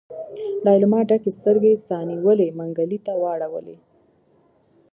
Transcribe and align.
ليلما 0.65 0.99
ډکې 1.09 1.31
سترګې 1.37 1.73
سا 1.85 1.97
نيولي 2.09 2.47
منګلي 2.57 2.99
ته 3.05 3.13
واړولې. 3.21 3.77